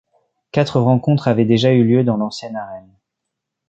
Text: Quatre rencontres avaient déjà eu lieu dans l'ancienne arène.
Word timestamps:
Quatre 0.51 0.79
rencontres 0.81 1.27
avaient 1.27 1.45
déjà 1.45 1.71
eu 1.73 1.83
lieu 1.83 2.03
dans 2.03 2.17
l'ancienne 2.17 2.55
arène. 2.55 2.89